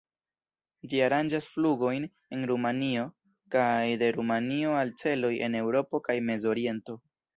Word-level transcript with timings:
Ĝi 0.93 1.01
aranĝas 1.07 1.47
flugojn 1.49 2.07
en 2.37 2.47
Rumanio 2.51 3.03
kaj 3.57 3.93
de 4.05 4.09
Rumanio 4.17 4.73
al 4.81 4.95
celoj 5.03 5.33
en 5.49 5.59
Eŭropo 5.61 6.01
kaj 6.09 6.17
Mezoriento. 6.33 6.99